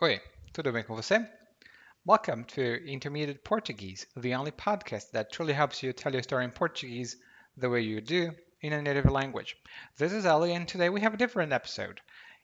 Oi, 0.00 0.20
tudo 0.52 0.70
bem 0.70 0.84
com 0.84 0.94
você? 0.94 1.28
Welcome 2.04 2.44
to 2.44 2.60
Intermediate 2.86 3.42
Portuguese, 3.42 4.06
the 4.16 4.32
only 4.32 4.52
podcast 4.52 5.10
that 5.10 5.32
truly 5.32 5.52
helps 5.52 5.82
you 5.82 5.92
tell 5.92 6.12
your 6.12 6.22
story 6.22 6.44
in 6.44 6.52
Portuguese 6.52 7.16
the 7.56 7.68
way 7.68 7.80
you 7.80 8.00
do 8.00 8.30
in 8.60 8.72
a 8.72 8.80
native 8.80 9.10
language. 9.10 9.56
This 9.96 10.12
is 10.12 10.24
Ellie, 10.24 10.54
and 10.54 10.68
today 10.68 10.88
we 10.88 11.00
have 11.00 11.14
a 11.14 11.16
different 11.16 11.52
episode. 11.52 12.00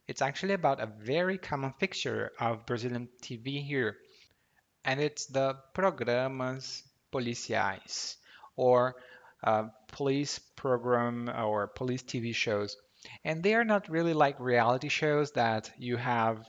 It's 0.08 0.20
actually 0.20 0.54
about 0.54 0.80
a 0.80 0.90
very 0.98 1.38
common 1.38 1.72
fixture 1.78 2.32
of 2.40 2.66
Brazilian 2.66 3.08
TV 3.22 3.64
here, 3.64 3.98
and 4.84 5.00
it's 5.00 5.26
the 5.26 5.56
programas 5.76 6.82
policiais, 7.12 8.16
or 8.56 8.96
uh, 9.44 9.68
police 9.92 10.40
program 10.56 11.28
or 11.28 11.68
police 11.68 12.02
TV 12.02 12.34
shows. 12.34 12.76
And 13.24 13.44
they 13.44 13.54
are 13.54 13.64
not 13.64 13.88
really 13.88 14.12
like 14.12 14.40
reality 14.40 14.88
shows 14.88 15.30
that 15.32 15.70
you 15.78 15.96
have 15.98 16.44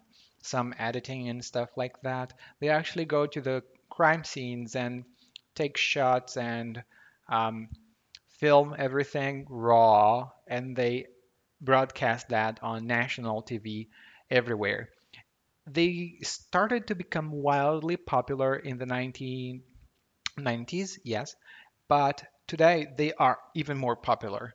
some 0.45 0.73
editing 0.77 1.29
and 1.29 1.43
stuff 1.43 1.69
like 1.75 1.99
that. 2.03 2.33
They 2.59 2.69
actually 2.69 3.05
go 3.05 3.25
to 3.25 3.41
the 3.41 3.63
crime 3.89 4.23
scenes 4.23 4.75
and 4.75 5.03
take 5.55 5.77
shots 5.77 6.37
and 6.37 6.83
um, 7.29 7.69
film 8.39 8.75
everything 8.77 9.47
raw, 9.49 10.29
and 10.47 10.75
they 10.75 11.07
broadcast 11.61 12.29
that 12.29 12.59
on 12.61 12.85
national 12.85 13.41
TV 13.41 13.89
everywhere. 14.29 14.89
They 15.67 16.19
started 16.21 16.87
to 16.87 16.95
become 16.95 17.31
wildly 17.31 17.97
popular 17.97 18.55
in 18.55 18.77
the 18.77 18.85
1990s, 18.85 20.99
yes, 21.03 21.35
but 21.87 22.23
today 22.47 22.87
they 22.97 23.13
are 23.13 23.39
even 23.55 23.77
more 23.77 23.95
popular. 23.95 24.53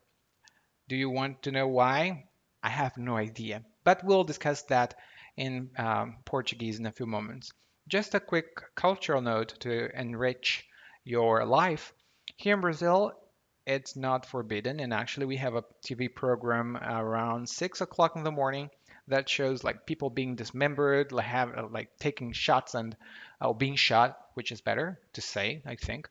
Do 0.89 0.97
you 0.97 1.11
want 1.11 1.43
to 1.43 1.53
know 1.53 1.67
why? 1.67 2.27
I 2.63 2.69
have 2.69 2.97
no 2.97 3.17
idea, 3.17 3.65
but 3.85 4.05
we'll 4.05 4.25
discuss 4.25 4.63
that 4.65 4.95
in 5.41 5.71
um, 5.79 6.19
Portuguese 6.27 6.79
in 6.79 6.85
a 6.85 6.93
few 6.93 7.07
moments. 7.07 7.51
Just 7.89 8.15
a 8.15 8.21
quick 8.21 8.61
cultural 8.75 9.23
note 9.23 9.55
to 9.61 9.89
enrich 9.99 10.69
your 11.03 11.47
life. 11.47 11.95
Here 12.37 12.55
in 12.55 12.61
Brazil, 12.61 13.13
it's 13.67 13.97
not 13.97 14.27
forbidden, 14.27 14.81
and 14.81 14.93
actually, 14.93 15.25
we 15.25 15.39
have 15.39 15.55
a 15.55 15.65
TV 15.83 16.15
program 16.15 16.77
around 16.77 17.49
six 17.49 17.81
o'clock 17.81 18.17
in 18.17 18.23
the 18.23 18.31
morning 18.31 18.69
that 19.09 19.31
shows 19.31 19.65
like 19.65 19.87
people 19.87 20.11
being 20.11 20.37
dismembered, 20.37 21.11
like 21.11 21.25
have 21.25 21.73
like 21.73 21.89
taking 21.99 22.33
shots 22.33 22.75
and 22.75 22.95
uh, 23.41 23.53
being 23.55 23.77
shot, 23.77 24.19
which 24.35 24.53
is 24.53 24.61
better 24.61 25.01
to 25.15 25.23
say, 25.23 25.63
I 25.65 25.75
think. 25.75 26.07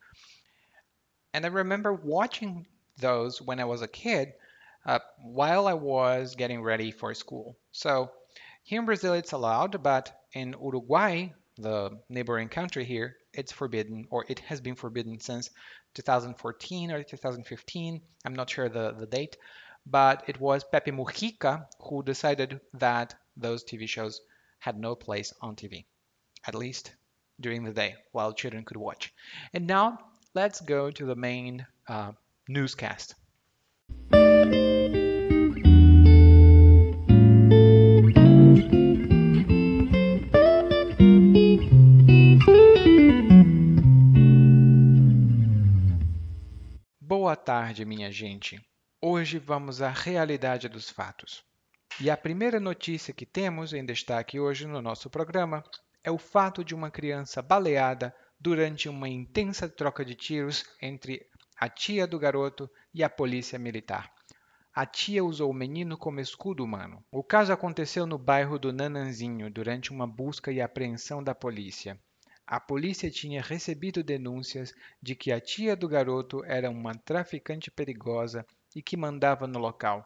And 1.35 1.45
I 1.45 1.49
remember 1.49 1.93
watching 1.93 2.65
those 2.97 3.39
when 3.39 3.59
I 3.59 3.65
was 3.65 3.83
a 3.83 3.87
kid, 3.87 4.33
uh, 4.87 4.99
while 5.21 5.67
I 5.67 5.73
was 5.73 6.35
getting 6.35 6.63
ready 6.63 6.89
for 6.89 7.13
school. 7.13 7.55
So 7.71 8.11
here 8.69 8.81
in 8.81 8.85
Brazil, 8.85 9.13
it's 9.15 9.31
allowed, 9.31 9.81
but 9.81 10.25
in 10.33 10.55
Uruguay, 10.61 11.29
the 11.57 11.97
neighboring 12.07 12.49
country 12.49 12.85
here, 12.85 13.15
it's 13.33 13.51
forbidden, 13.51 14.05
or 14.11 14.25
it 14.29 14.37
has 14.41 14.61
been 14.61 14.75
forbidden 14.75 15.19
since 15.19 15.49
2014 15.95 16.91
or 16.91 17.01
2015. 17.01 17.99
I'm 18.25 18.35
not 18.35 18.47
sure 18.47 18.69
the, 18.69 18.91
the 18.91 19.07
date, 19.07 19.37
but 19.87 20.23
it 20.27 20.39
was 20.39 20.63
Pepe 20.63 20.91
Mujica 20.91 21.65
who 21.81 22.03
decided 22.03 22.61
that 22.75 23.15
those 23.35 23.63
TV 23.63 23.89
shows 23.89 24.21
had 24.59 24.77
no 24.77 24.93
place 24.93 25.33
on 25.41 25.55
TV, 25.55 25.85
at 26.45 26.53
least 26.53 26.91
during 27.39 27.63
the 27.63 27.73
day 27.73 27.95
while 28.11 28.33
children 28.33 28.63
could 28.65 28.77
watch. 28.77 29.11
And 29.51 29.65
now 29.65 29.97
let's 30.35 30.61
go 30.61 30.91
to 30.91 31.05
the 31.07 31.15
main 31.15 31.65
uh, 31.87 32.11
newscast. 32.47 33.15
Tarde, 47.49 47.83
minha 47.83 48.11
gente. 48.11 48.61
Hoje 49.01 49.39
vamos 49.39 49.81
à 49.81 49.89
realidade 49.89 50.69
dos 50.69 50.87
fatos. 50.87 51.43
E 51.99 52.07
a 52.07 52.15
primeira 52.15 52.59
notícia 52.59 53.11
que 53.11 53.25
temos 53.25 53.73
em 53.73 53.83
destaque 53.83 54.39
hoje 54.39 54.67
no 54.67 54.83
nosso 54.83 55.09
programa 55.09 55.63
é 56.03 56.11
o 56.11 56.19
fato 56.19 56.63
de 56.63 56.75
uma 56.75 56.91
criança 56.91 57.41
baleada 57.41 58.15
durante 58.39 58.87
uma 58.87 59.09
intensa 59.09 59.67
troca 59.67 60.05
de 60.05 60.13
tiros 60.13 60.63
entre 60.79 61.25
a 61.59 61.67
tia 61.67 62.05
do 62.05 62.19
garoto 62.19 62.69
e 62.93 63.03
a 63.03 63.09
polícia 63.09 63.57
militar. 63.57 64.13
A 64.71 64.85
tia 64.85 65.25
usou 65.25 65.49
o 65.49 65.55
menino 65.55 65.97
como 65.97 66.19
escudo 66.19 66.63
humano. 66.63 67.03
O 67.11 67.23
caso 67.23 67.51
aconteceu 67.51 68.05
no 68.05 68.19
bairro 68.19 68.59
do 68.59 68.71
Nananzinho 68.71 69.49
durante 69.49 69.89
uma 69.89 70.05
busca 70.05 70.51
e 70.51 70.61
apreensão 70.61 71.23
da 71.23 71.33
polícia. 71.33 71.99
A 72.51 72.59
polícia 72.59 73.11
tinha 73.11 73.43
recebido 73.43 74.03
denúncias 74.03 74.73
de 74.99 75.15
que 75.15 75.31
a 75.31 75.39
tia 75.39 75.75
do 75.75 75.87
garoto 75.87 76.43
era 76.45 76.67
uma 76.67 76.95
traficante 76.95 77.69
perigosa 77.69 78.43
e 78.75 78.81
que 78.81 78.97
mandava 78.97 79.45
no 79.45 79.59
local. 79.59 80.03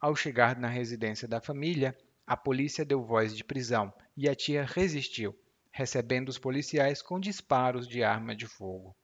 Ao 0.00 0.14
chegar 0.14 0.56
na 0.56 0.68
residência 0.68 1.26
da 1.26 1.40
família, 1.40 1.98
a 2.24 2.36
polícia 2.36 2.84
deu 2.84 3.02
voz 3.02 3.36
de 3.36 3.42
prisão 3.42 3.92
e 4.16 4.28
a 4.28 4.36
tia 4.36 4.64
resistiu, 4.64 5.36
recebendo 5.72 6.28
os 6.28 6.38
policiais 6.38 7.02
com 7.02 7.18
disparos 7.18 7.88
de 7.88 8.04
arma 8.04 8.36
de 8.36 8.46
fogo. 8.46 8.94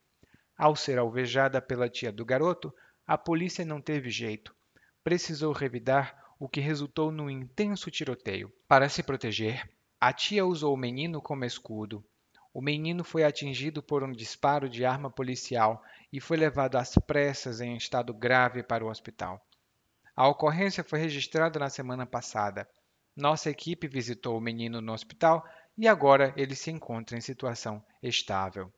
Ao 0.56 0.76
ser 0.76 0.96
alvejada 0.96 1.60
pela 1.60 1.88
tia 1.88 2.12
do 2.12 2.24
garoto, 2.24 2.72
a 3.04 3.18
polícia 3.18 3.64
não 3.64 3.80
teve 3.80 4.10
jeito. 4.10 4.54
Precisou 5.02 5.52
revidar, 5.52 6.24
o 6.38 6.48
que 6.48 6.60
resultou 6.60 7.10
num 7.10 7.28
intenso 7.28 7.90
tiroteio. 7.90 8.52
Para 8.68 8.88
se 8.88 9.02
proteger, 9.02 9.68
a 10.00 10.12
tia 10.12 10.46
usou 10.46 10.72
o 10.72 10.76
menino 10.78 11.20
como 11.20 11.44
escudo. 11.44 12.04
O 12.56 12.62
menino 12.62 13.04
foi 13.04 13.22
atingido 13.22 13.82
por 13.82 14.02
um 14.02 14.10
disparo 14.10 14.66
de 14.66 14.82
arma 14.82 15.10
policial 15.10 15.84
e 16.10 16.22
foi 16.22 16.38
levado 16.38 16.76
às 16.76 16.94
pressas 16.94 17.60
em 17.60 17.76
estado 17.76 18.14
grave 18.14 18.62
para 18.62 18.82
o 18.82 18.88
hospital. 18.88 19.46
A 20.16 20.26
ocorrência 20.26 20.82
foi 20.82 20.98
registrada 20.98 21.58
na 21.58 21.68
semana 21.68 22.06
passada. 22.06 22.66
Nossa 23.14 23.50
equipe 23.50 23.86
visitou 23.86 24.38
o 24.38 24.40
menino 24.40 24.80
no 24.80 24.94
hospital 24.94 25.46
e 25.76 25.86
agora 25.86 26.32
ele 26.34 26.54
se 26.54 26.70
encontra 26.70 27.18
em 27.18 27.20
situação 27.20 27.84
estável. 28.02 28.72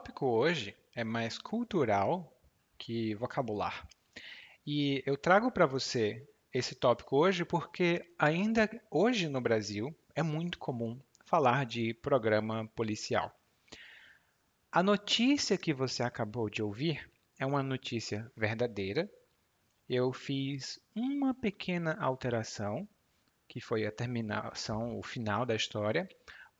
Tópico 0.00 0.24
hoje 0.24 0.74
é 0.94 1.04
mais 1.04 1.36
cultural 1.36 2.34
que 2.78 3.14
vocabular. 3.16 3.86
E 4.66 5.02
eu 5.04 5.14
trago 5.14 5.52
para 5.52 5.66
você 5.66 6.26
esse 6.54 6.74
tópico 6.74 7.18
hoje 7.18 7.44
porque 7.44 8.10
ainda 8.18 8.70
hoje 8.90 9.28
no 9.28 9.42
Brasil 9.42 9.94
é 10.14 10.22
muito 10.22 10.58
comum 10.58 10.98
falar 11.26 11.66
de 11.66 11.92
programa 11.92 12.66
policial. 12.74 13.30
A 14.72 14.82
notícia 14.82 15.58
que 15.58 15.74
você 15.74 16.02
acabou 16.02 16.48
de 16.48 16.62
ouvir 16.62 17.06
é 17.38 17.44
uma 17.44 17.62
notícia 17.62 18.32
verdadeira. 18.34 19.06
Eu 19.86 20.14
fiz 20.14 20.80
uma 20.96 21.34
pequena 21.34 21.92
alteração, 22.00 22.88
que 23.46 23.60
foi 23.60 23.84
a 23.84 23.92
terminação, 23.92 24.98
o 24.98 25.02
final 25.02 25.44
da 25.44 25.54
história, 25.54 26.08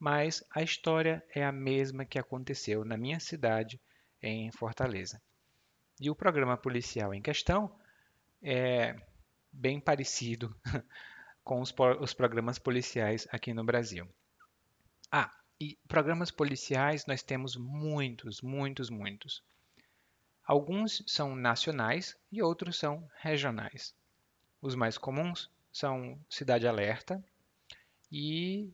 mas 0.01 0.43
a 0.49 0.63
história 0.63 1.23
é 1.29 1.45
a 1.45 1.51
mesma 1.51 2.03
que 2.03 2.17
aconteceu 2.17 2.83
na 2.83 2.97
minha 2.97 3.19
cidade, 3.19 3.79
em 4.19 4.51
Fortaleza. 4.51 5.21
E 5.99 6.09
o 6.09 6.15
programa 6.15 6.57
policial 6.57 7.13
em 7.13 7.21
questão 7.21 7.71
é 8.41 8.99
bem 9.51 9.79
parecido 9.79 10.55
com 11.45 11.61
os, 11.61 11.71
os 11.99 12.15
programas 12.15 12.57
policiais 12.57 13.27
aqui 13.31 13.53
no 13.53 13.63
Brasil. 13.63 14.09
Ah, 15.11 15.31
e 15.59 15.77
programas 15.87 16.31
policiais 16.31 17.05
nós 17.05 17.21
temos 17.21 17.55
muitos, 17.55 18.41
muitos, 18.41 18.89
muitos. 18.89 19.43
Alguns 20.43 21.03
são 21.05 21.35
nacionais 21.35 22.17
e 22.31 22.41
outros 22.41 22.75
são 22.75 23.07
regionais. 23.19 23.93
Os 24.59 24.73
mais 24.73 24.97
comuns 24.97 25.47
são 25.71 26.19
Cidade 26.27 26.67
Alerta 26.67 27.23
e 28.11 28.73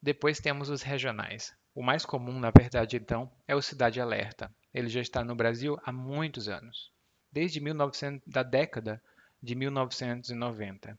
depois 0.00 0.40
temos 0.40 0.68
os 0.68 0.82
regionais. 0.82 1.54
O 1.74 1.82
mais 1.82 2.04
comum, 2.04 2.38
na 2.38 2.50
verdade, 2.50 2.96
então, 2.96 3.30
é 3.46 3.54
o 3.54 3.62
Cidade 3.62 4.00
Alerta. 4.00 4.52
Ele 4.72 4.88
já 4.88 5.00
está 5.00 5.24
no 5.24 5.34
Brasil 5.34 5.78
há 5.84 5.92
muitos 5.92 6.48
anos, 6.48 6.92
desde 7.30 7.60
1900, 7.60 8.26
da 8.26 8.42
década 8.42 9.02
de 9.42 9.54
1990. 9.54 10.98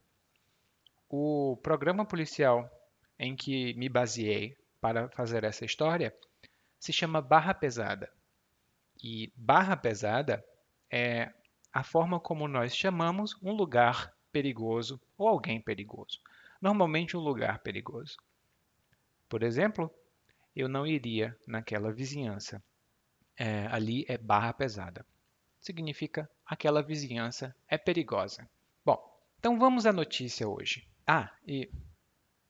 O 1.08 1.58
programa 1.62 2.04
policial 2.04 2.70
em 3.18 3.36
que 3.36 3.74
me 3.74 3.88
baseei 3.88 4.56
para 4.80 5.08
fazer 5.10 5.44
essa 5.44 5.64
história 5.64 6.14
se 6.78 6.92
chama 6.92 7.20
Barra 7.20 7.52
Pesada. 7.52 8.10
E 9.02 9.32
Barra 9.36 9.76
Pesada 9.76 10.44
é 10.90 11.32
a 11.72 11.82
forma 11.82 12.18
como 12.18 12.48
nós 12.48 12.74
chamamos 12.74 13.36
um 13.42 13.52
lugar 13.52 14.12
perigoso 14.32 15.00
ou 15.16 15.28
alguém 15.28 15.60
perigoso. 15.60 16.18
Normalmente 16.60 17.16
um 17.16 17.20
lugar 17.20 17.58
perigoso. 17.60 18.16
Por 19.30 19.44
exemplo, 19.44 19.88
eu 20.56 20.68
não 20.68 20.84
iria 20.84 21.38
naquela 21.46 21.92
vizinhança. 21.92 22.60
É, 23.38 23.68
ali 23.68 24.04
é 24.08 24.18
barra 24.18 24.52
pesada. 24.52 25.06
Significa 25.60 26.28
aquela 26.44 26.82
vizinhança 26.82 27.54
é 27.68 27.78
perigosa. 27.78 28.50
Bom, 28.84 28.98
então 29.38 29.56
vamos 29.56 29.86
à 29.86 29.92
notícia 29.92 30.48
hoje. 30.48 30.86
Ah, 31.06 31.32
e 31.46 31.70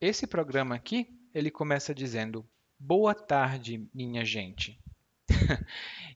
esse 0.01 0.27
programa 0.27 0.75
aqui, 0.75 1.07
ele 1.35 1.51
começa 1.51 1.95
dizendo 1.95 2.49
Boa 2.79 3.15
tarde, 3.15 3.87
minha 3.93 4.25
gente. 4.25 4.81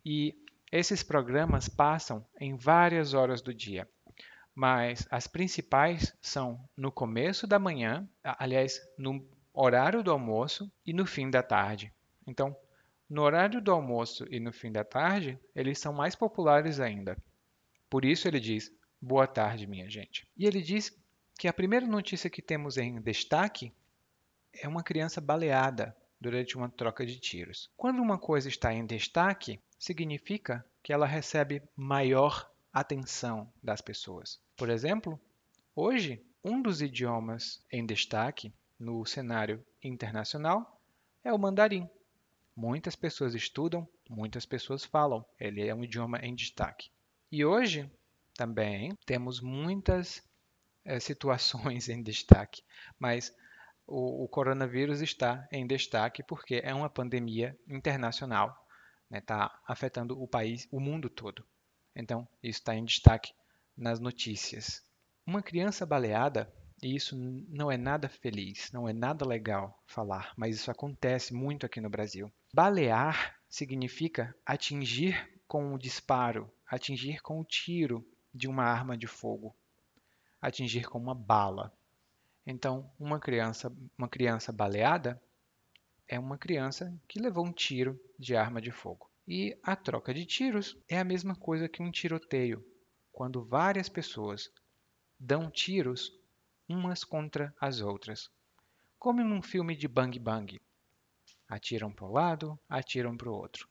e 0.03 0.35
esses 0.73 1.03
programas 1.03 1.69
passam 1.69 2.27
em 2.41 2.57
várias 2.57 3.13
horas 3.13 3.43
do 3.43 3.53
dia, 3.53 3.87
mas 4.55 5.07
as 5.11 5.27
principais 5.27 6.17
são 6.23 6.67
no 6.75 6.91
começo 6.91 7.47
da 7.47 7.59
manhã, 7.59 8.09
aliás, 8.23 8.81
no 8.97 9.29
horário 9.55 10.03
do 10.03 10.11
almoço 10.11 10.71
e 10.85 10.93
no 10.93 11.07
fim 11.07 11.31
da 11.31 11.43
tarde. 11.43 11.93
Então, 12.27 12.57
no 13.09 13.23
horário 13.23 13.61
do 13.61 13.71
almoço 13.71 14.27
e 14.29 14.41
no 14.41 14.53
fim 14.53 14.73
da 14.73 14.83
tarde, 14.83 15.39
eles 15.55 15.79
são 15.79 15.93
mais 15.93 16.17
populares 16.17 16.81
ainda. 16.81 17.17
Por 17.89 18.05
isso 18.05 18.27
ele 18.27 18.41
diz: 18.41 18.73
Boa 19.01 19.27
tarde, 19.27 19.67
minha 19.67 19.89
gente. 19.89 20.27
E 20.37 20.47
ele 20.47 20.61
diz 20.61 20.93
que 21.39 21.47
a 21.47 21.53
primeira 21.53 21.87
notícia 21.87 22.29
que 22.29 22.43
temos 22.43 22.77
em 22.77 23.01
destaque 23.01 23.73
é 24.53 24.67
uma 24.67 24.83
criança 24.83 25.21
baleada 25.21 25.97
durante 26.21 26.57
uma 26.57 26.69
troca 26.69 27.07
de 27.07 27.21
tiros. 27.21 27.71
Quando 27.77 28.01
uma 28.01 28.19
coisa 28.19 28.49
está 28.49 28.73
em 28.73 28.85
destaque, 28.85 29.61
significa 29.79 30.65
que 30.83 30.93
ela 30.93 31.07
recebe 31.07 31.63
maior 31.77 32.51
atenção 32.73 33.53
das 33.63 33.81
pessoas. 33.81 34.41
Por 34.57 34.71
exemplo, 34.71 35.21
hoje, 35.77 36.25
um 36.43 36.61
dos 36.61 36.83
idiomas 36.83 37.63
em 37.71 37.85
destaque 37.85 38.53
no 38.79 39.05
cenário 39.05 39.65
internacional 39.83 40.81
é 41.23 41.33
o 41.33 41.39
mandarim. 41.39 41.89
Muitas 42.57 42.95
pessoas 42.95 43.35
estudam, 43.35 43.89
muitas 44.09 44.47
pessoas 44.47 44.85
falam. 44.85 45.25
Ele 45.39 45.67
é 45.67 45.75
um 45.75 45.83
idioma 45.83 46.19
em 46.19 46.35
destaque. 46.35 46.91
E 47.31 47.45
hoje 47.45 47.91
também 48.35 48.97
temos 49.07 49.41
muitas 49.41 50.23
é, 50.85 51.01
situações 51.01 51.89
em 51.91 52.03
destaque, 52.03 52.63
mas 52.99 53.35
o, 53.87 54.25
o, 54.25 54.29
coronavírus 54.29 55.01
está 55.01 55.49
em 55.51 55.67
destaque 55.67 56.23
porque 56.23 56.61
é 56.63 56.75
uma 56.75 56.91
pandemia 56.91 57.59
internacional, 57.67 58.51
está 59.05 59.11
né, 59.11 59.21
tá 59.21 59.63
afetando 59.67 60.21
o 60.21 60.29
país, 60.29 60.69
o 60.71 60.81
mundo 60.81 61.09
todo. 61.09 61.45
Então, 61.95 62.27
isso 62.43 62.61
está 62.61 62.75
em 62.75 62.85
destaque 62.85 63.33
nas 63.77 64.01
notícias. 64.01 64.83
Uma 65.27 65.43
criança 65.43 65.87
baleada, 65.87 66.53
e 66.83 66.95
isso 66.95 67.17
não 67.49 67.71
é 67.71 67.77
nada 67.77 68.09
feliz, 68.09 68.71
não 68.73 68.89
é 68.89 68.93
nada 68.93 69.27
legal 69.27 69.83
falar, 69.87 70.33
mas 70.37 70.57
isso 70.57 70.71
acontece 70.71 71.33
muito 71.33 71.65
aqui 71.65 71.81
no 71.81 71.89
Brasil. 71.89 72.33
Balear 72.53 73.39
significa 73.49 74.35
atingir 74.45 75.33
com 75.47 75.75
o 75.75 75.79
disparo, 75.79 76.51
atingir 76.67 77.23
com 77.23 77.41
o 77.41 77.45
tiro 77.45 78.07
de 78.35 78.49
uma 78.49 78.65
arma 78.65 78.97
de 78.97 79.07
fogo, 79.07 79.55
atingir 80.43 80.89
com 80.89 80.99
uma 80.99 81.15
bala. 81.15 81.73
Então, 82.47 82.91
uma 82.99 83.19
criança, 83.19 83.73
uma 83.97 84.09
criança 84.09 84.53
baleada 84.53 85.21
é 86.09 86.19
uma 86.19 86.37
criança 86.37 86.95
que 87.09 87.21
levou 87.21 87.47
um 87.47 87.53
tiro 87.53 87.99
de 88.19 88.37
arma 88.37 88.61
de 88.61 88.71
fogo. 88.71 89.09
E 89.27 89.57
a 89.63 89.75
troca 89.75 90.13
de 90.13 90.27
tiros 90.27 90.77
é 90.87 90.99
a 90.99 91.05
mesma 91.05 91.35
coisa 91.35 91.69
que 91.69 91.83
um 91.83 91.91
tiroteio, 91.91 92.63
quando 93.11 93.43
várias 93.43 93.89
pessoas 93.89 94.51
dão 95.19 95.51
tiros 95.51 96.13
umas 96.69 97.05
contra 97.05 97.55
as 97.61 97.81
outras, 97.81 98.31
como 98.99 99.23
num 99.23 99.43
filme 99.43 99.77
de 99.77 99.87
bang 99.87 100.19
bang. 100.19 100.61
Atiram 101.49 101.93
para 101.93 102.07
o 102.07 102.13
lado, 102.13 102.59
atiram 102.69 103.17
para 103.17 103.31
o 103.31 103.35
outro. 103.35 103.69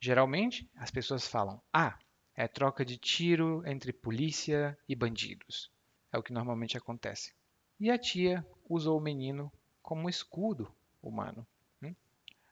Geralmente, 0.00 0.68
as 0.76 0.90
pessoas 0.90 1.26
falam: 1.26 1.60
"Ah, 1.72 1.98
é 2.34 2.46
troca 2.46 2.84
de 2.84 2.96
tiro 2.96 3.66
entre 3.66 3.92
polícia 3.92 4.78
e 4.88 4.94
bandidos". 4.94 5.70
É 6.12 6.18
o 6.18 6.22
que 6.22 6.32
normalmente 6.32 6.76
acontece. 6.76 7.34
E 7.80 7.90
a 7.90 7.98
tia 7.98 8.46
usou 8.68 8.98
o 8.98 9.02
menino 9.02 9.52
como 9.82 10.08
escudo 10.08 10.72
humano. 11.02 11.46
Hum? 11.82 11.94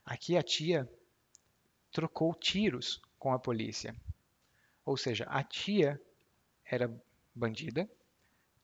Aqui 0.04 0.36
a 0.36 0.42
tia 0.42 0.90
trocou 1.92 2.34
tiros 2.34 3.00
com 3.18 3.32
a 3.32 3.38
polícia. 3.38 3.94
Ou 4.84 4.96
seja, 4.96 5.24
a 5.24 5.42
tia 5.42 6.00
era 6.64 6.92
bandida 7.34 7.88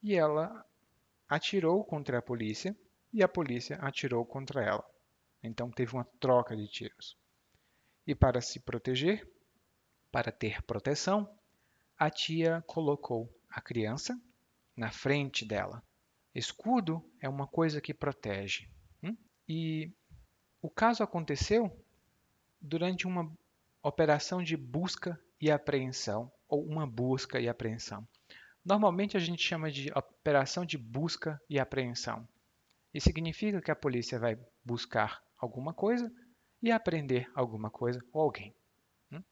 e 0.03 0.15
ela 0.15 0.67
atirou 1.29 1.85
contra 1.85 2.19
a 2.19 2.23
polícia 2.23 2.77
e 3.13 3.23
a 3.23 3.29
polícia 3.29 3.77
atirou 3.77 4.25
contra 4.25 4.63
ela. 4.63 4.85
Então 5.43 5.71
teve 5.71 5.95
uma 5.95 6.05
troca 6.19 6.57
de 6.57 6.67
tiros. 6.69 7.17
E 8.07 8.15
para 8.15 8.41
se 8.41 8.61
proteger, 8.61 9.29
para 10.11 10.33
ter 10.33 10.63
proteção, 10.63 11.29
a 11.97 12.11
tia 12.11 12.63
colocou 12.67 13.33
a 13.49 13.61
criança 13.61 14.21
na 14.77 14.91
frente 14.91 15.45
dela. 15.45 15.83
Escudo 16.35 17.05
é 17.21 17.29
uma 17.29 17.47
coisa 17.47 17.81
que 17.81 17.95
protege. 17.95 18.69
Hum? 19.03 19.17
E 19.49 19.93
o 20.61 20.71
caso 20.71 21.03
aconteceu 21.03 21.71
durante 22.61 23.07
uma 23.07 23.31
operação 23.83 24.43
de 24.43 24.57
busca 24.57 25.21
e 25.41 25.51
apreensão, 25.51 26.33
ou 26.49 26.65
uma 26.65 26.87
busca 26.87 27.41
e 27.41 27.49
apreensão. 27.49 28.07
Normalmente 28.65 29.17
a 29.17 29.21
gente 29.21 29.43
chama 29.43 29.71
de 29.71 29.91
operação 29.93 30.65
de 30.65 30.79
busca 30.79 31.41
e 31.51 31.59
apreensão. 31.59 32.27
E 32.95 33.01
significa 33.01 33.61
que 33.61 33.71
a 33.71 33.77
polícia 33.77 34.19
vai 34.19 34.39
buscar 34.65 35.23
alguma 35.37 35.75
coisa 35.75 36.13
e 36.63 36.71
apreender 36.71 37.31
alguma 37.35 37.71
coisa 37.71 38.01
ou 38.13 38.23
alguém. 38.23 38.55
Hum? 39.11 39.23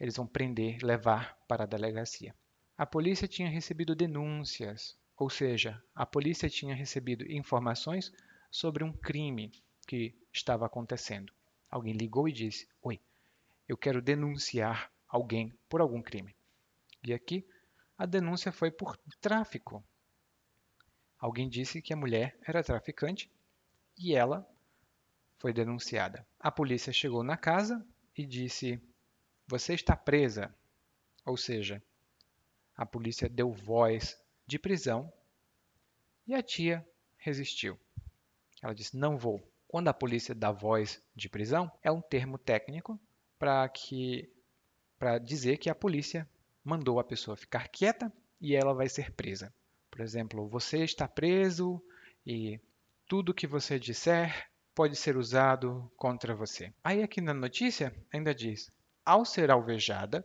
Eles 0.00 0.16
vão 0.16 0.26
prender, 0.26 0.78
levar 0.82 1.36
para 1.46 1.64
a 1.64 1.66
delegacia. 1.66 2.34
A 2.76 2.86
polícia 2.86 3.28
tinha 3.28 3.50
recebido 3.50 3.94
denúncias, 3.94 4.96
ou 5.16 5.28
seja, 5.28 5.82
a 5.94 6.06
polícia 6.06 6.48
tinha 6.48 6.74
recebido 6.74 7.30
informações 7.30 8.12
sobre 8.50 8.82
um 8.82 8.92
crime 8.92 9.52
que 9.86 10.14
estava 10.32 10.64
acontecendo. 10.64 11.32
Alguém 11.68 11.92
ligou 11.92 12.28
e 12.28 12.32
disse: 12.32 12.66
Oi, 12.80 12.98
eu 13.68 13.76
quero 13.76 14.00
denunciar 14.00 14.90
alguém 15.06 15.52
por 15.68 15.80
algum 15.80 16.00
crime. 16.00 16.34
E 17.04 17.12
aqui 17.12 17.44
a 17.98 18.06
denúncia 18.06 18.52
foi 18.52 18.70
por 18.70 18.96
tráfico. 19.20 19.84
Alguém 21.18 21.48
disse 21.48 21.82
que 21.82 21.92
a 21.92 21.96
mulher 21.96 22.38
era 22.46 22.62
traficante 22.62 23.28
e 23.98 24.14
ela 24.14 24.48
foi 25.38 25.52
denunciada. 25.52 26.24
A 26.38 26.50
polícia 26.50 26.92
chegou 26.92 27.24
na 27.24 27.36
casa 27.36 27.84
e 28.16 28.24
disse: 28.24 28.80
Você 29.48 29.74
está 29.74 29.96
presa. 29.96 30.54
Ou 31.26 31.36
seja, 31.36 31.82
a 32.76 32.86
polícia 32.86 33.28
deu 33.28 33.52
voz 33.52 34.16
de 34.46 34.58
prisão 34.58 35.12
e 36.24 36.34
a 36.34 36.42
tia 36.42 36.88
resistiu. 37.16 37.76
Ela 38.62 38.74
disse: 38.74 38.96
Não 38.96 39.18
vou. 39.18 39.42
Quando 39.66 39.88
a 39.88 39.94
polícia 39.94 40.34
dá 40.34 40.52
voz 40.52 41.02
de 41.16 41.28
prisão, 41.28 41.70
é 41.82 41.90
um 41.90 42.00
termo 42.00 42.38
técnico 42.38 42.98
para 43.38 43.68
que 43.68 44.32
para 44.98 45.18
dizer 45.18 45.58
que 45.58 45.70
a 45.70 45.74
polícia 45.74 46.28
mandou 46.68 47.00
a 47.00 47.04
pessoa 47.04 47.34
ficar 47.34 47.66
quieta 47.68 48.12
e 48.38 48.54
ela 48.54 48.74
vai 48.74 48.90
ser 48.90 49.10
presa. 49.12 49.50
Por 49.90 50.02
exemplo, 50.02 50.46
você 50.46 50.84
está 50.84 51.08
preso 51.08 51.82
e 52.26 52.60
tudo 53.08 53.32
que 53.32 53.46
você 53.46 53.78
disser 53.78 54.50
pode 54.74 54.94
ser 54.94 55.16
usado 55.16 55.90
contra 55.96 56.34
você. 56.34 56.70
Aí 56.84 57.02
aqui 57.02 57.22
na 57.22 57.32
notícia 57.32 57.96
ainda 58.12 58.34
diz: 58.34 58.70
ao 59.02 59.24
ser 59.24 59.50
alvejada 59.50 60.22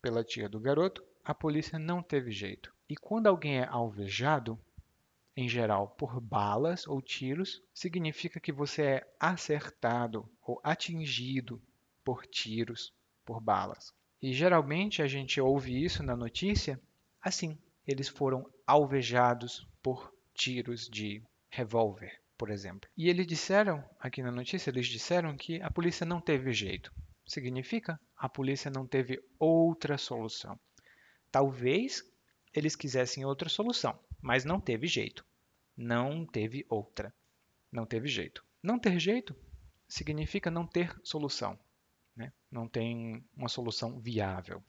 pela 0.00 0.22
tia 0.22 0.48
do 0.48 0.60
garoto, 0.60 1.04
a 1.24 1.34
polícia 1.34 1.76
não 1.76 2.00
teve 2.00 2.30
jeito. 2.30 2.72
E 2.88 2.94
quando 2.94 3.26
alguém 3.26 3.58
é 3.58 3.66
alvejado, 3.66 4.56
em 5.36 5.48
geral 5.48 5.88
por 5.98 6.20
balas 6.20 6.86
ou 6.86 7.02
tiros, 7.02 7.60
significa 7.74 8.38
que 8.38 8.52
você 8.52 8.82
é 8.82 9.14
acertado 9.18 10.30
ou 10.40 10.60
atingido 10.62 11.60
por 12.04 12.24
tiros, 12.26 12.94
por 13.24 13.40
balas. 13.40 13.92
E 14.24 14.32
geralmente 14.32 15.02
a 15.02 15.06
gente 15.06 15.38
ouve 15.38 15.84
isso 15.84 16.02
na 16.02 16.16
notícia 16.16 16.80
assim: 17.20 17.58
eles 17.86 18.08
foram 18.08 18.50
alvejados 18.66 19.68
por 19.82 20.14
tiros 20.32 20.88
de 20.88 21.22
revólver, 21.50 22.22
por 22.38 22.48
exemplo. 22.48 22.88
E 22.96 23.10
eles 23.10 23.26
disseram, 23.26 23.84
aqui 24.00 24.22
na 24.22 24.30
notícia, 24.30 24.70
eles 24.70 24.86
disseram 24.86 25.36
que 25.36 25.60
a 25.60 25.70
polícia 25.70 26.06
não 26.06 26.22
teve 26.22 26.54
jeito. 26.54 26.90
Significa 27.26 28.00
a 28.16 28.26
polícia 28.26 28.70
não 28.70 28.86
teve 28.86 29.22
outra 29.38 29.98
solução. 29.98 30.58
Talvez 31.30 32.02
eles 32.54 32.74
quisessem 32.74 33.26
outra 33.26 33.50
solução, 33.50 33.98
mas 34.22 34.42
não 34.42 34.58
teve 34.58 34.86
jeito. 34.86 35.22
Não 35.76 36.24
teve 36.24 36.64
outra. 36.70 37.12
Não 37.70 37.84
teve 37.84 38.08
jeito. 38.08 38.42
Não 38.62 38.78
ter 38.78 38.98
jeito 38.98 39.36
significa 39.86 40.50
não 40.50 40.66
ter 40.66 40.98
solução. 41.02 41.58
Né? 42.16 42.32
Não 42.50 42.68
tem 42.68 43.24
uma 43.36 43.48
solução 43.48 43.98
viável. 43.98 44.62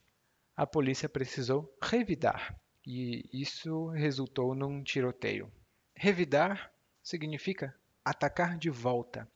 A 0.56 0.66
polícia 0.66 1.10
precisou 1.10 1.74
revidar 1.82 2.60
e 2.86 3.28
isso 3.34 3.88
resultou 3.90 4.56
num 4.56 4.84
tiroteio. 4.84 5.52
Revidar 5.96 6.72
significa 7.04 7.76
atacar 8.04 8.58
de 8.58 8.70
volta. 8.70 9.30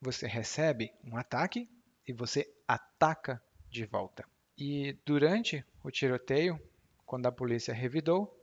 Você 0.00 0.26
recebe 0.26 0.92
um 1.04 1.16
ataque 1.16 1.68
e 2.06 2.12
você 2.12 2.52
ataca 2.66 3.42
de 3.70 3.84
volta. 3.84 4.24
E 4.56 4.96
durante 5.04 5.64
o 5.82 5.90
tiroteio, 5.90 6.60
quando 7.04 7.26
a 7.26 7.32
polícia 7.32 7.74
revidou, 7.74 8.40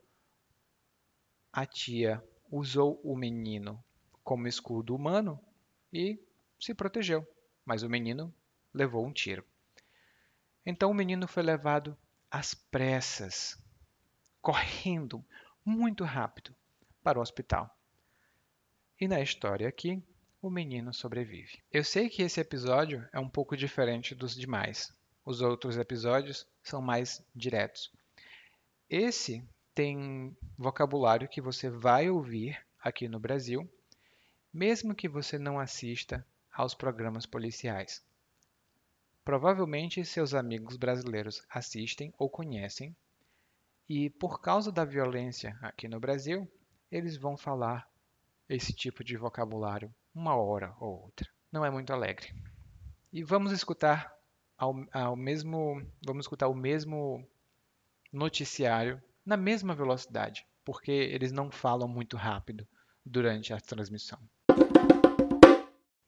a 1.51 1.65
tia 1.65 2.23
usou 2.49 2.99
o 3.03 3.15
menino 3.15 3.83
como 4.23 4.47
escudo 4.47 4.95
humano 4.95 5.39
e 5.91 6.19
se 6.59 6.73
protegeu, 6.73 7.27
mas 7.65 7.83
o 7.83 7.89
menino 7.89 8.33
levou 8.73 9.05
um 9.05 9.11
tiro. 9.11 9.43
Então 10.65 10.91
o 10.91 10.93
menino 10.93 11.27
foi 11.27 11.43
levado 11.43 11.97
às 12.29 12.53
pressas, 12.53 13.57
correndo 14.41 15.23
muito 15.65 16.03
rápido 16.03 16.55
para 17.03 17.19
o 17.19 17.21
hospital. 17.21 17.75
E 18.99 19.07
na 19.07 19.19
história 19.19 19.67
aqui, 19.67 20.01
o 20.41 20.49
menino 20.49 20.93
sobrevive. 20.93 21.61
Eu 21.71 21.83
sei 21.83 22.09
que 22.09 22.21
esse 22.21 22.39
episódio 22.39 23.07
é 23.11 23.19
um 23.19 23.29
pouco 23.29 23.57
diferente 23.57 24.15
dos 24.15 24.35
demais. 24.35 24.93
Os 25.23 25.41
outros 25.41 25.77
episódios 25.77 26.47
são 26.63 26.81
mais 26.81 27.23
diretos. 27.35 27.91
Esse 28.89 29.43
tem 29.73 30.35
vocabulário 30.57 31.29
que 31.29 31.41
você 31.41 31.69
vai 31.69 32.09
ouvir 32.09 32.59
aqui 32.79 33.07
no 33.07 33.19
Brasil, 33.19 33.69
mesmo 34.53 34.95
que 34.95 35.07
você 35.07 35.37
não 35.37 35.59
assista 35.59 36.25
aos 36.51 36.73
programas 36.73 37.25
policiais. 37.25 38.03
Provavelmente 39.23 40.03
seus 40.03 40.33
amigos 40.33 40.77
brasileiros 40.77 41.43
assistem 41.49 42.11
ou 42.17 42.29
conhecem, 42.29 42.95
e 43.87 44.09
por 44.09 44.41
causa 44.41 44.71
da 44.71 44.83
violência 44.83 45.57
aqui 45.61 45.87
no 45.87 45.99
Brasil, 45.99 46.49
eles 46.89 47.17
vão 47.17 47.37
falar 47.37 47.87
esse 48.49 48.73
tipo 48.73 49.03
de 49.03 49.15
vocabulário 49.15 49.93
uma 50.13 50.35
hora 50.35 50.73
ou 50.79 51.03
outra. 51.03 51.27
Não 51.51 51.63
é 51.65 51.69
muito 51.69 51.93
alegre. 51.93 52.33
E 53.13 53.23
vamos 53.23 53.51
escutar 53.51 54.11
ao, 54.57 54.75
ao 54.91 55.15
mesmo, 55.15 55.85
vamos 56.05 56.25
escutar 56.25 56.47
o 56.47 56.55
mesmo 56.55 57.27
noticiário 58.11 59.01
na 59.25 59.37
mesma 59.37 59.75
velocidade, 59.75 60.45
porque 60.65 60.91
eles 60.91 61.31
não 61.31 61.51
falam 61.51 61.87
muito 61.87 62.17
rápido 62.17 62.67
durante 63.05 63.53
a 63.53 63.59
transmissão. 63.59 64.19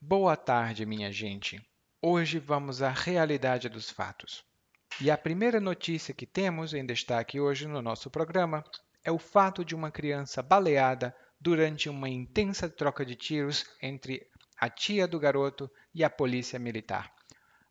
Boa 0.01 0.35
tarde, 0.35 0.85
minha 0.85 1.11
gente. 1.11 1.61
Hoje 2.05 2.37
vamos 2.37 2.81
à 2.81 2.89
realidade 2.89 3.69
dos 3.69 3.89
fatos. 3.89 4.43
E 4.99 5.09
a 5.09 5.17
primeira 5.17 5.61
notícia 5.61 6.13
que 6.13 6.25
temos 6.25 6.73
em 6.73 6.85
destaque 6.85 7.39
hoje 7.39 7.65
no 7.65 7.81
nosso 7.81 8.09
programa 8.09 8.61
é 9.05 9.09
o 9.09 9.17
fato 9.17 9.63
de 9.63 9.73
uma 9.73 9.89
criança 9.89 10.43
baleada 10.43 11.15
durante 11.39 11.87
uma 11.87 12.09
intensa 12.09 12.69
troca 12.69 13.05
de 13.05 13.15
tiros 13.15 13.65
entre 13.81 14.27
a 14.59 14.69
tia 14.69 15.07
do 15.07 15.17
garoto 15.17 15.71
e 15.95 16.03
a 16.03 16.09
polícia 16.09 16.59
militar. 16.59 17.09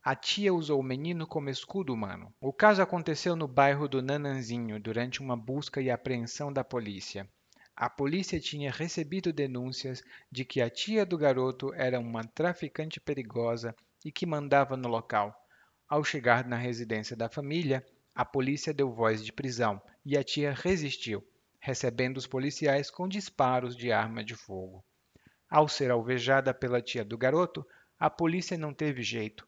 A 0.03 0.15
tia 0.15 0.55
usou 0.55 0.81
o 0.81 0.83
menino 0.83 1.27
como 1.27 1.51
escudo 1.51 1.93
humano. 1.93 2.33
O 2.41 2.55
caso 2.55 2.81
aconteceu 2.81 3.37
no 3.37 3.47
bairro 3.47 3.87
do 3.87 4.01
Nananzinho 4.01 4.81
durante 4.81 5.21
uma 5.21 5.37
busca 5.37 5.79
e 5.79 5.91
apreensão 5.91 6.51
da 6.51 6.65
polícia. 6.65 7.29
A 7.77 7.91
polícia 7.91 8.41
tinha 8.41 8.73
recebido 8.73 9.31
denúncias 9.31 10.03
de 10.31 10.43
que 10.43 10.63
a 10.63 10.71
tia 10.71 11.05
do 11.05 11.19
garoto 11.19 11.71
era 11.75 12.01
uma 12.01 12.25
traficante 12.25 12.99
perigosa 12.99 13.77
e 14.05 14.13
que 14.13 14.27
mandava 14.27 14.77
no 14.77 14.89
local. 14.89 15.35
Ao 15.89 16.03
chegar 16.03 16.47
na 16.47 16.57
residência 16.57 17.17
da 17.17 17.29
família, 17.29 17.85
a 18.15 18.25
polícia 18.25 18.73
deu 18.73 18.93
voz 18.93 19.25
de 19.25 19.33
prisão 19.33 19.81
e 20.05 20.17
a 20.17 20.25
tia 20.25 20.53
resistiu, 20.53 21.27
recebendo 21.61 22.17
os 22.17 22.27
policiais 22.27 22.91
com 22.91 23.09
disparos 23.09 23.77
de 23.77 23.93
arma 23.93 24.25
de 24.25 24.35
fogo. 24.35 24.85
Ao 25.49 25.69
ser 25.69 25.91
alvejada 25.91 26.53
pela 26.53 26.81
tia 26.81 27.05
do 27.05 27.17
garoto, 27.19 27.67
a 27.99 28.11
polícia 28.11 28.59
não 28.59 28.75
teve 28.75 29.03
jeito 29.03 29.47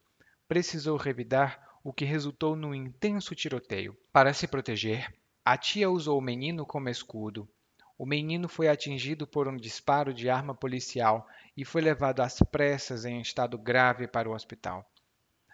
precisou 0.48 0.96
revidar, 0.96 1.60
o 1.82 1.92
que 1.92 2.04
resultou 2.04 2.56
num 2.56 2.74
intenso 2.74 3.34
tiroteio. 3.34 3.96
Para 4.12 4.32
se 4.32 4.46
proteger, 4.46 5.12
a 5.44 5.56
tia 5.58 5.90
usou 5.90 6.18
o 6.18 6.22
menino 6.22 6.64
como 6.64 6.88
escudo. 6.88 7.48
O 7.96 8.04
menino 8.04 8.48
foi 8.48 8.68
atingido 8.68 9.26
por 9.26 9.46
um 9.46 9.56
disparo 9.56 10.12
de 10.12 10.28
arma 10.28 10.54
policial 10.54 11.28
e 11.56 11.64
foi 11.64 11.80
levado 11.80 12.20
às 12.20 12.38
pressas 12.50 13.04
em 13.04 13.20
estado 13.20 13.56
grave 13.56 14.08
para 14.08 14.28
o 14.28 14.34
hospital. 14.34 14.84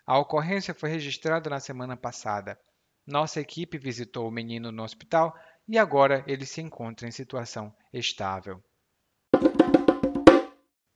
A 0.07 0.19
ocorrência 0.19 0.73
foi 0.73 0.89
registrada 0.89 1.51
na 1.51 1.61
semana 1.61 1.97
passada. 1.97 2.59
Nossa 3.07 3.41
equipe 3.41 3.77
visitou 3.77 4.27
o 4.27 4.31
menino 4.31 4.73
no 4.73 4.83
hospital 4.83 5.37
e 5.69 5.79
agora 5.79 6.25
ele 6.27 6.47
se 6.47 6.63
encontra 6.63 7.07
em 7.07 7.11
situação 7.11 7.75
estável. 7.93 8.63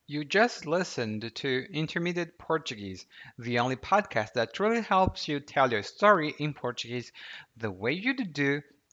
You 0.07 0.25
just 0.29 0.67
listened 0.67 1.31
to 1.31 1.67
Intermediate 1.71 2.33
Portuguese, 2.39 3.07
the 3.39 3.59
only 3.59 3.77
podcast 3.77 4.35
that 4.35 4.53
truly 4.53 4.81
helps 4.81 5.29
you 5.29 5.41
tell 5.41 5.71
your 5.71 5.83
story 5.83 6.35
in 6.39 6.53
Portuguese 6.53 7.13
the 7.57 7.71
way 7.71 7.93
you 7.93 8.15
do 8.15 8.25